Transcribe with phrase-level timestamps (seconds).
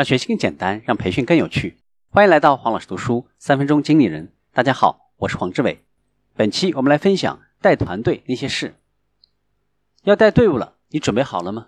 [0.00, 1.76] 让学习更简单，让培训更有趣。
[2.08, 4.32] 欢迎来到黄老师读书三分钟经理人。
[4.54, 5.84] 大家好，我是黄志伟。
[6.34, 8.76] 本期我们来分享带团队那些事。
[10.04, 11.66] 要带队伍了，你准备好了吗？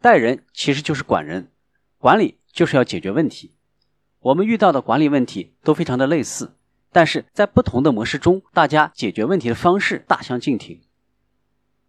[0.00, 1.48] 带人其实就是管人，
[1.98, 3.56] 管理就是要解决问题。
[4.20, 6.54] 我们遇到的管理问题都非常的类似，
[6.92, 10.80] 但是在不同的模式中，大家解决问题的方式大相径庭。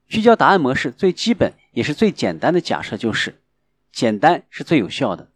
[0.07, 3.39] 聚焦答案模式最基本也是最简单的假设就是。
[3.97, 5.31] 简单是最有效的。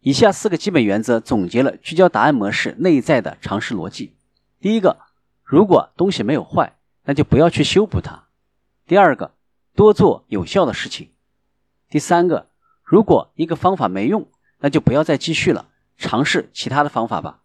[0.00, 4.16] 以下四个基本原则总结了聚焦答案模式内在的常识逻辑：
[4.58, 4.98] 第一个，
[5.44, 8.24] 如果东西没有坏，那就不要去修补它；
[8.88, 9.36] 第二个，
[9.76, 11.10] 多做有效的事情；
[11.88, 12.48] 第三个，
[12.82, 14.26] 如果一个方法没用，
[14.58, 17.44] 那就不要再继续了，尝试其他的方法吧；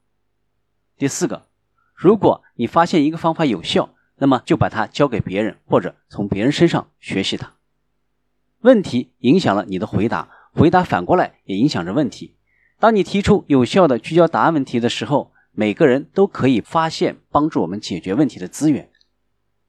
[0.98, 1.46] 第四个，
[1.94, 7.54] 如果你发现一个方法有效，那么就把它交给别人，或者从别人身上学习它。
[8.62, 12.36] 问题影响了你的回答，回答反过来也影响着问题。
[12.80, 18.90] 当你提出有效的聚焦答案问题的时候，每个人都可以发现帮助我们解决问题的资源。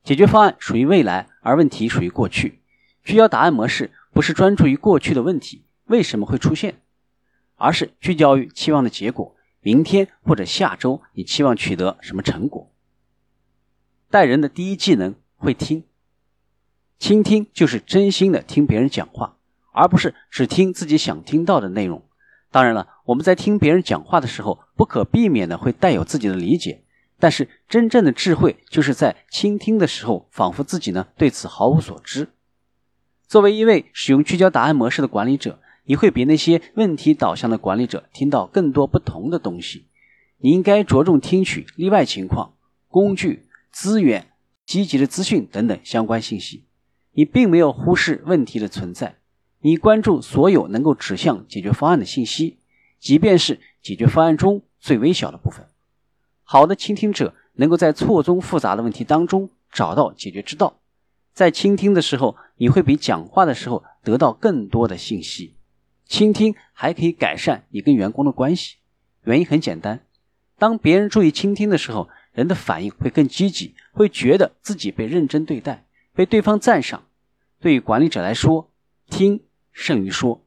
[0.05, 2.61] 解决方案属于未来，而问题属于过去。
[3.05, 6.81] 聚焦答案模式不是专注于过去的问题为什么会出现，
[7.57, 9.35] 而是聚焦于期望的结果。
[9.61, 12.71] 明天或者下周，你期望取得什么成果？
[14.11, 15.85] 待人的第一技能会听。
[17.03, 19.35] 倾听就是真心的听别人讲话，
[19.73, 22.01] 而不是只听自己想听到的内容。
[22.53, 26.85] 当然了，我们在听别人讲话的时候，不可避免的会带有自己的理解。
[27.19, 32.29] 但是真正的智慧，就是在倾听的时候，仿佛自己呢对此毫无所知。
[33.27, 39.89] 作为一位使用聚焦答案模式的管理者，你会比那些问题导向的管理者听到更多不同的东西。
[40.39, 42.55] 你应该着重听取例外情况、
[42.87, 44.29] 工具、资源、
[44.65, 46.67] 积极的资讯等等相关信息。
[47.13, 49.17] 你并没有忽视问题的存在，
[49.61, 52.59] 你关注所有能够指向解决方案的信息，
[52.99, 55.67] 即便是解决方案中最微小的部分。
[56.43, 60.79] 好的倾听者能够在错综复杂的问题当中找到解决之道。
[61.33, 65.55] 在倾听的时候，你会比讲话的时候得到更多的信息。
[66.05, 68.77] 倾听还可以改善你跟员工的关系，
[69.25, 70.05] 原因很简单：
[70.59, 75.87] 当别人注意倾听的时候，人的反应会更积极，会觉得自己被认真对待。
[76.15, 77.05] 被对方赞赏，
[77.61, 78.71] 对于管理者来说，
[79.07, 80.45] 听胜于说。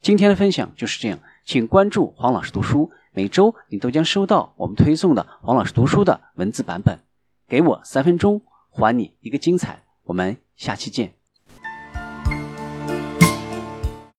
[0.00, 6.98] 今天的分享就是这样，请关注黄老师读书，每周你都将收到我们推送的黄老师读书的文字版本。
[7.46, 9.84] 给我三分钟，还你一个精彩。
[10.04, 11.19] 我们下期见。